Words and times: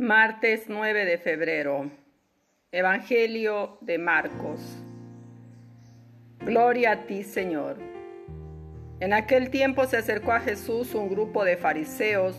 Martes 0.00 0.66
9 0.68 1.04
de 1.04 1.18
febrero. 1.18 1.90
Evangelio 2.70 3.78
de 3.80 3.98
Marcos. 3.98 4.60
Gloria 6.38 6.92
a 6.92 7.06
ti, 7.06 7.24
Señor. 7.24 7.78
En 9.00 9.12
aquel 9.12 9.50
tiempo 9.50 9.86
se 9.86 9.96
acercó 9.96 10.30
a 10.30 10.38
Jesús 10.38 10.94
un 10.94 11.08
grupo 11.08 11.44
de 11.44 11.56
fariseos 11.56 12.36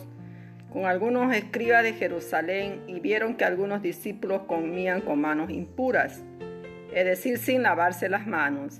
con 0.71 0.85
algunos 0.85 1.35
escribas 1.35 1.83
de 1.83 1.91
Jerusalén 1.91 2.81
y 2.87 3.01
vieron 3.01 3.35
que 3.35 3.43
algunos 3.43 3.81
discípulos 3.81 4.43
comían 4.43 5.01
con 5.01 5.19
manos 5.19 5.49
impuras, 5.49 6.23
es 6.93 7.03
decir, 7.03 7.39
sin 7.39 7.63
lavarse 7.63 8.07
las 8.07 8.25
manos. 8.25 8.79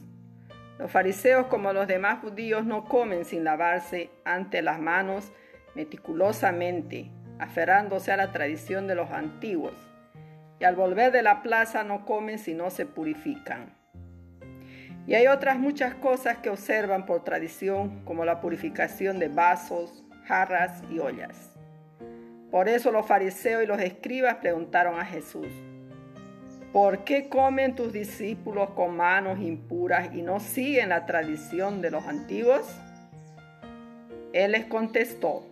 Los 0.78 0.90
fariseos, 0.90 1.48
como 1.48 1.74
los 1.74 1.86
demás 1.86 2.20
judíos, 2.22 2.64
no 2.64 2.86
comen 2.86 3.26
sin 3.26 3.44
lavarse 3.44 4.10
ante 4.24 4.62
las 4.62 4.80
manos 4.80 5.34
meticulosamente 5.76 7.12
aferrándose 7.40 8.12
a 8.12 8.18
la 8.18 8.32
tradición 8.32 8.88
de 8.88 8.96
los 8.96 9.10
antiguos, 9.12 9.74
y 10.60 10.66
al 10.66 10.76
volver 10.76 11.12
de 11.12 11.24
la 11.24 11.42
plaza 11.42 11.84
no 11.84 12.06
comen 12.06 12.38
si 12.38 12.54
no 12.54 12.70
se 12.70 12.86
purifican. 12.86 13.74
Y 15.08 15.16
hay 15.16 15.28
otras 15.28 15.58
muchas 15.58 15.96
cosas 15.96 16.38
que 16.38 16.50
observan 16.50 17.06
por 17.06 17.24
tradición, 17.24 18.04
como 18.06 18.26
la 18.26 18.42
purificación 18.42 19.18
de 19.18 19.30
vasos, 19.30 20.04
jarras 20.26 20.84
y 20.92 21.00
ollas. 21.00 21.56
Por 22.52 22.68
eso 22.68 22.92
los 22.92 23.08
fariseos 23.08 23.64
y 23.64 23.68
los 23.68 23.80
escribas 23.80 24.36
preguntaron 24.36 25.00
a 25.00 25.06
Jesús, 25.06 25.48
¿por 26.74 27.04
qué 27.04 27.30
comen 27.30 27.76
tus 27.76 27.94
discípulos 27.94 28.72
con 28.72 28.98
manos 28.98 29.40
impuras 29.40 30.14
y 30.14 30.22
no 30.22 30.40
siguen 30.40 30.90
la 30.90 31.06
tradición 31.06 31.82
de 31.82 31.92
los 31.92 32.06
antiguos? 32.06 32.68
Él 34.34 34.52
les 34.52 34.66
contestó, 34.66 35.49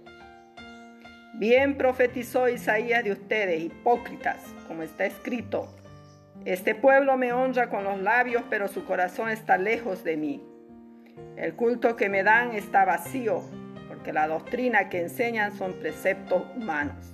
Bien 1.37 1.77
profetizó 1.77 2.49
Isaías 2.49 3.03
de 3.03 3.11
ustedes, 3.11 3.61
hipócritas, 3.61 4.43
como 4.67 4.81
está 4.81 5.05
escrito. 5.05 5.71
Este 6.45 6.73
pueblo 6.73 7.15
me 7.15 7.31
honra 7.31 7.69
con 7.69 7.83
los 7.83 8.01
labios, 8.01 8.43
pero 8.49 8.67
su 8.67 8.85
corazón 8.85 9.29
está 9.29 9.55
lejos 9.59 10.03
de 10.03 10.17
mí. 10.17 10.43
El 11.35 11.53
culto 11.53 11.95
que 11.95 12.09
me 12.09 12.23
dan 12.23 12.55
está 12.55 12.85
vacío, 12.85 13.43
porque 13.87 14.13
la 14.13 14.27
doctrina 14.27 14.89
que 14.89 15.01
enseñan 15.01 15.55
son 15.55 15.73
preceptos 15.73 16.41
humanos. 16.55 17.13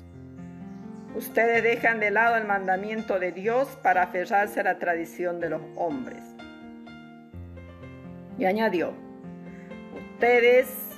Ustedes 1.16 1.62
dejan 1.62 2.00
de 2.00 2.10
lado 2.10 2.38
el 2.38 2.46
mandamiento 2.46 3.20
de 3.20 3.34
Dios 3.34 3.78
para 3.84 4.04
aferrarse 4.04 4.62
a 4.62 4.64
la 4.64 4.80
tradición 4.80 5.42
de 5.42 5.50
los 5.50 5.62
hombres. 5.76 6.24
Y 8.38 8.46
añadió, 8.46 8.94
ustedes 10.14 10.93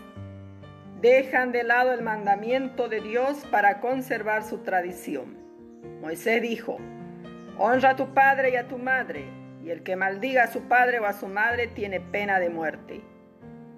dejan 1.10 1.52
de 1.52 1.64
lado 1.64 1.94
el 1.94 2.02
mandamiento 2.02 2.90
de 2.90 3.00
Dios 3.00 3.46
para 3.52 3.80
conservar 3.80 4.44
su 4.44 4.64
tradición. 4.64 5.38
Moisés 6.02 6.42
dijo, 6.42 6.78
honra 7.60 7.92
a 7.92 7.96
tu 7.96 8.14
padre 8.16 8.50
y 8.50 8.56
a 8.56 8.68
tu 8.68 8.80
madre, 8.80 9.26
y 9.64 9.70
el 9.70 9.84
que 9.84 9.96
maldiga 9.96 10.46
a 10.46 10.48
su 10.48 10.64
padre 10.64 11.00
o 11.00 11.06
a 11.06 11.14
su 11.14 11.28
madre 11.28 11.68
tiene 11.68 12.00
pena 12.00 12.40
de 12.40 12.50
muerte. 12.50 13.02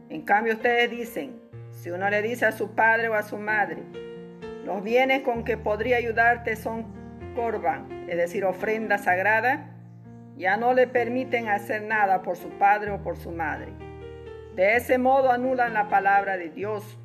En 0.10 0.22
cambio 0.22 0.54
ustedes 0.54 0.90
dicen, 0.90 1.42
si 1.72 1.90
uno 1.90 2.10
le 2.10 2.22
dice 2.22 2.46
a 2.46 2.54
su 2.54 2.76
padre 2.76 3.10
o 3.10 3.14
a 3.14 3.24
su 3.24 3.38
madre, 3.38 3.84
los 4.64 4.82
bienes 4.82 5.24
con 5.24 5.44
que 5.44 5.58
podría 5.58 5.98
ayudarte 5.98 6.56
son 6.56 6.86
corban, 7.36 8.06
es 8.08 8.16
decir, 8.16 8.46
ofrenda 8.46 8.98
sagrada, 8.98 9.76
ya 10.38 10.56
no 10.56 10.74
le 10.74 10.88
permiten 10.88 11.50
hacer 11.50 11.84
nada 11.84 12.22
por 12.22 12.38
su 12.38 12.50
padre 12.52 12.92
o 12.92 13.04
por 13.04 13.18
su 13.18 13.32
madre. 13.32 13.74
De 14.56 14.78
ese 14.78 14.98
modo 14.98 15.30
anulan 15.30 15.74
la 15.74 15.90
palabra 15.90 16.38
de 16.38 16.50
Dios 16.50 16.98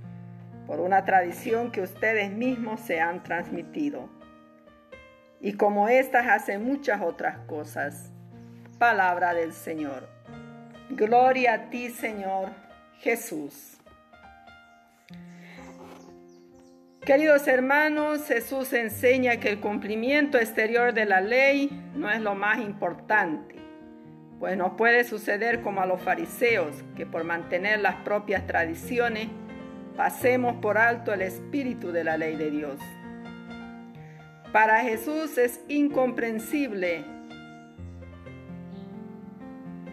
por 0.72 0.80
una 0.80 1.04
tradición 1.04 1.70
que 1.70 1.82
ustedes 1.82 2.30
mismos 2.30 2.80
se 2.80 2.98
han 2.98 3.22
transmitido. 3.22 4.08
Y 5.38 5.52
como 5.52 5.90
estas 5.90 6.26
hacen 6.26 6.64
muchas 6.64 7.02
otras 7.02 7.36
cosas. 7.40 8.10
Palabra 8.78 9.34
del 9.34 9.52
Señor. 9.52 10.08
Gloria 10.88 11.52
a 11.52 11.68
ti, 11.68 11.90
Señor 11.90 12.48
Jesús. 13.00 13.76
Queridos 17.04 17.46
hermanos, 17.48 18.26
Jesús 18.26 18.72
enseña 18.72 19.36
que 19.40 19.50
el 19.50 19.60
cumplimiento 19.60 20.38
exterior 20.38 20.94
de 20.94 21.04
la 21.04 21.20
ley 21.20 21.68
no 21.94 22.10
es 22.10 22.22
lo 22.22 22.34
más 22.34 22.60
importante, 22.60 23.56
pues 24.40 24.56
no 24.56 24.74
puede 24.78 25.04
suceder 25.04 25.60
como 25.60 25.82
a 25.82 25.86
los 25.86 26.00
fariseos, 26.00 26.82
que 26.96 27.04
por 27.04 27.24
mantener 27.24 27.80
las 27.80 27.96
propias 27.96 28.46
tradiciones 28.46 29.28
pasemos 29.96 30.56
por 30.56 30.78
alto 30.78 31.12
el 31.12 31.22
espíritu 31.22 31.92
de 31.92 32.04
la 32.04 32.16
ley 32.16 32.36
de 32.36 32.50
Dios. 32.50 32.78
Para 34.52 34.80
Jesús 34.82 35.38
es 35.38 35.60
incomprensible 35.68 37.04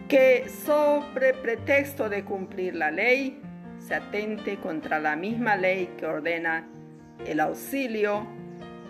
que 0.08 0.48
sobre 0.48 1.34
pretexto 1.34 2.08
de 2.08 2.24
cumplir 2.24 2.74
la 2.74 2.90
ley 2.90 3.40
se 3.78 3.94
atente 3.94 4.58
contra 4.58 4.98
la 4.98 5.16
misma 5.16 5.56
ley 5.56 5.94
que 5.96 6.04
ordena 6.04 6.66
el 7.24 7.40
auxilio 7.40 8.26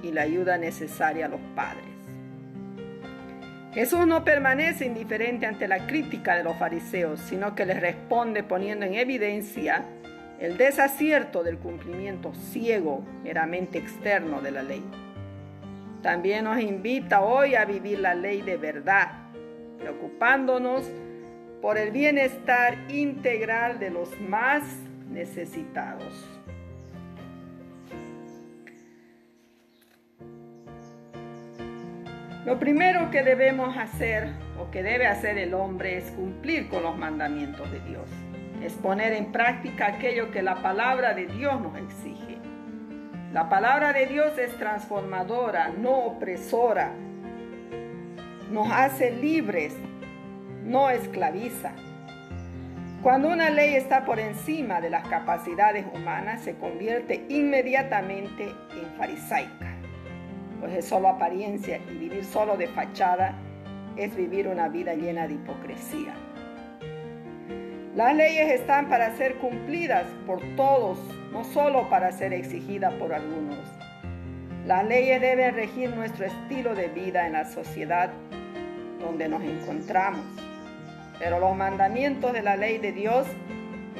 y 0.03 0.13
la 0.13 0.23
ayuda 0.23 0.59
necesaria 0.59 1.27
a 1.27 1.29
los 1.29 1.41
padres. 1.55 1.85
Jesús 3.73 4.05
no 4.07 4.25
permanece 4.25 4.87
indiferente 4.87 5.47
ante 5.47 5.69
la 5.69 5.87
crítica 5.87 6.37
de 6.37 6.43
los 6.43 6.57
fariseos, 6.57 7.21
sino 7.21 7.55
que 7.55 7.67
les 7.67 7.81
responde 7.81 8.43
poniendo 8.43 8.85
en 8.85 8.95
evidencia 8.95 9.85
el 10.41 10.57
desacierto 10.57 11.43
del 11.45 11.59
cumplimiento 11.59 12.33
ciego, 12.35 13.05
meramente 13.23 13.79
externo 13.79 14.41
de 14.41 14.51
la 14.51 14.63
ley. 14.63 14.83
También 16.03 16.45
nos 16.45 16.59
invita 16.61 17.21
hoy 17.21 17.55
a 17.55 17.67
vivir 17.67 17.99
la 17.99 18.15
ley 18.15 18.41
de 18.41 18.57
verdad, 18.57 19.11
preocupándonos 19.79 20.91
por 21.61 21.77
el 21.77 21.91
bienestar 21.91 22.79
integral 22.91 23.79
de 23.79 23.91
los 23.91 24.19
más 24.19 24.63
necesitados. 25.11 26.27
Lo 32.47 32.59
primero 32.59 33.11
que 33.11 33.23
debemos 33.23 33.77
hacer 33.77 34.31
o 34.59 34.71
que 34.71 34.83
debe 34.83 35.07
hacer 35.07 35.37
el 35.37 35.53
hombre 35.53 35.99
es 35.99 36.11
cumplir 36.13 36.71
con 36.71 36.83
los 36.83 36.97
mandamientos 36.97 37.71
de 37.71 37.81
Dios 37.81 38.09
es 38.63 38.75
poner 38.75 39.13
en 39.13 39.33
práctica 39.33 39.87
aquello 39.87 40.31
que 40.31 40.43
la 40.43 40.57
palabra 40.57 41.15
de 41.15 41.27
Dios 41.27 41.61
nos 41.61 41.77
exige. 41.77 42.39
La 43.33 43.49
palabra 43.49 43.93
de 43.93 44.07
Dios 44.07 44.37
es 44.39 44.57
transformadora, 44.59 45.69
no 45.69 45.93
opresora. 46.07 46.93
Nos 48.51 48.71
hace 48.73 49.13
libres, 49.13 49.75
no 50.65 50.91
esclaviza. 50.91 51.73
Cuando 53.03 53.29
una 53.29 53.49
ley 53.49 53.77
está 53.77 54.05
por 54.05 54.21
encima 54.21 54.81
de 54.81 54.91
las 54.91 55.09
capacidades 55.09 55.87
humanas, 55.95 56.43
se 56.43 56.57
convierte 56.57 57.25
inmediatamente 57.29 58.45
en 58.45 58.99
farisaica, 58.99 59.75
pues 60.61 60.75
es 60.75 60.85
solo 60.85 61.09
apariencia 61.09 61.79
y 61.91 61.97
vivir 61.97 62.25
solo 62.25 62.59
de 62.59 62.67
fachada 62.67 63.35
es 63.97 64.15
vivir 64.17 64.49
una 64.49 64.69
vida 64.69 64.95
llena 64.95 65.27
de 65.27 65.35
hipocresía. 65.35 66.15
Las 68.01 68.17
leyes 68.17 68.51
están 68.51 68.89
para 68.89 69.15
ser 69.19 69.35
cumplidas 69.35 70.07
por 70.27 70.41
todos, 70.57 70.99
no 71.33 71.45
solo 71.45 71.91
para 71.91 72.11
ser 72.13 72.33
exigidas 72.33 72.95
por 72.95 73.13
algunos. 73.13 73.59
Las 74.67 74.87
leyes 74.87 75.21
deben 75.21 75.55
regir 75.55 75.95
nuestro 75.95 76.25
estilo 76.25 76.75
de 76.75 76.89
vida 76.89 77.27
en 77.27 77.35
la 77.35 77.45
sociedad 77.45 78.09
donde 79.01 79.29
nos 79.29 79.43
encontramos. 79.43 80.25
Pero 81.19 81.41
los 81.41 81.55
mandamientos 81.55 82.33
de 82.33 82.41
la 82.41 82.57
ley 82.57 82.79
de 82.79 82.93
Dios 82.93 83.27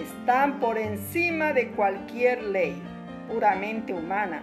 están 0.03 0.61
por 0.61 0.79
encima 0.79 1.53
de 1.53 1.69
cualquier 1.73 2.43
ley 2.45 2.81
puramente 3.31 3.93
humana, 3.93 4.41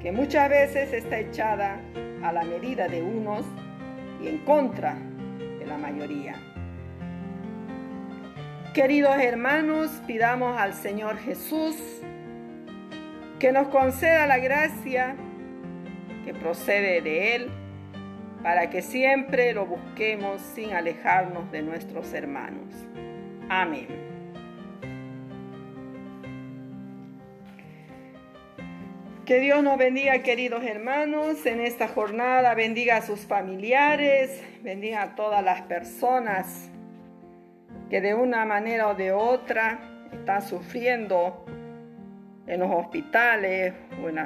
que 0.00 0.10
muchas 0.10 0.50
veces 0.50 0.92
está 0.92 1.20
echada 1.20 1.78
a 2.24 2.32
la 2.32 2.42
medida 2.42 2.88
de 2.88 3.00
unos 3.00 3.44
y 4.20 4.26
en 4.26 4.38
contra 4.38 4.96
de 5.60 5.66
la 5.66 5.78
mayoría. 5.78 6.34
Queridos 8.74 9.18
hermanos, 9.20 9.90
pidamos 10.06 10.58
al 10.58 10.72
Señor 10.72 11.18
Jesús 11.18 11.76
que 13.38 13.52
nos 13.52 13.68
conceda 13.68 14.26
la 14.26 14.38
gracia 14.38 15.14
que 16.24 16.32
procede 16.32 17.02
de 17.02 17.34
Él 17.34 17.50
para 18.42 18.70
que 18.70 18.80
siempre 18.80 19.52
lo 19.52 19.66
busquemos 19.66 20.40
sin 20.54 20.72
alejarnos 20.72 21.52
de 21.52 21.60
nuestros 21.60 22.14
hermanos. 22.14 22.74
Amén. 23.50 23.88
Que 29.26 29.38
Dios 29.38 29.62
nos 29.62 29.76
bendiga, 29.76 30.22
queridos 30.22 30.64
hermanos, 30.64 31.44
en 31.44 31.60
esta 31.60 31.88
jornada. 31.88 32.54
Bendiga 32.54 32.96
a 32.96 33.02
sus 33.02 33.20
familiares, 33.26 34.42
bendiga 34.62 35.02
a 35.02 35.14
todas 35.14 35.44
las 35.44 35.60
personas 35.60 36.71
que 37.92 38.00
de 38.00 38.14
una 38.14 38.46
manera 38.46 38.88
o 38.88 38.94
de 38.94 39.12
otra 39.12 39.78
están 40.10 40.40
sufriendo 40.40 41.44
en 42.46 42.60
los 42.60 42.70
hospitales 42.70 43.74
o 44.02 44.08
en 44.08 44.16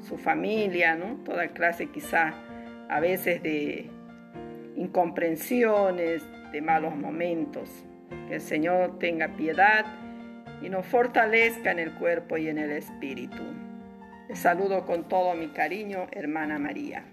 su 0.00 0.16
familia, 0.16 0.94
¿no? 0.94 1.16
Toda 1.22 1.48
clase 1.48 1.90
quizá 1.90 2.32
a 2.88 2.98
veces 2.98 3.42
de 3.42 3.90
incomprensiones, 4.74 6.24
de 6.50 6.62
malos 6.62 6.96
momentos. 6.96 7.68
Que 8.26 8.36
el 8.36 8.40
Señor 8.40 8.98
tenga 8.98 9.36
piedad 9.36 9.84
y 10.62 10.70
nos 10.70 10.86
fortalezca 10.86 11.72
en 11.72 11.78
el 11.78 11.92
cuerpo 11.92 12.38
y 12.38 12.48
en 12.48 12.56
el 12.56 12.70
espíritu. 12.70 13.42
Les 14.30 14.38
saludo 14.38 14.86
con 14.86 15.06
todo 15.10 15.34
mi 15.34 15.48
cariño, 15.48 16.06
hermana 16.12 16.58
María. 16.58 17.04